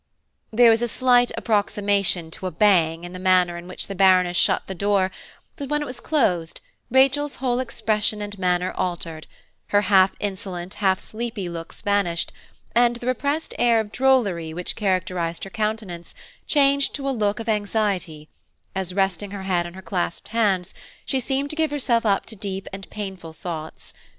There 0.51 0.71
was 0.71 0.81
a 0.81 0.87
slight 0.87 1.31
approximation 1.37 2.31
to 2.31 2.47
a 2.47 2.51
bang 2.51 3.03
in 3.03 3.13
the 3.13 3.19
manner 3.19 3.55
in 3.55 3.67
which 3.67 3.85
the 3.85 3.93
Baroness 3.93 4.35
shut 4.35 4.65
the 4.65 4.73
door; 4.73 5.11
but 5.57 5.69
when 5.69 5.83
it 5.83 5.85
was 5.85 5.99
closed, 5.99 6.59
Rachel's 6.89 7.35
whole 7.35 7.59
expression 7.59 8.19
and 8.19 8.39
manner 8.39 8.71
altered, 8.75 9.27
her 9.67 9.81
half 9.81 10.15
insolent, 10.19 10.73
half 10.73 10.99
sleepy 10.99 11.47
looks 11.49 11.83
vanished, 11.83 12.31
and 12.73 12.95
the 12.95 13.05
repressed 13.05 13.53
air 13.59 13.79
of 13.79 13.91
drollery 13.91 14.55
which 14.55 14.75
characterised 14.75 15.43
her 15.43 15.51
countenance 15.51 16.15
changed 16.47 16.95
to 16.95 17.07
a 17.07 17.11
look 17.11 17.39
of 17.39 17.47
anxiety, 17.47 18.27
as, 18.73 18.95
resting 18.95 19.29
her 19.29 19.43
head 19.43 19.67
on 19.67 19.75
her 19.75 19.83
clasped 19.83 20.29
hands, 20.29 20.73
she 21.05 21.19
seemed 21.19 21.51
to 21.51 21.55
give 21.55 21.69
herself 21.69 22.07
up 22.07 22.25
to 22.25 22.35
deep 22.35 22.67
and 22.73 22.89
painful 22.89 23.33
thoughts. 23.33 23.93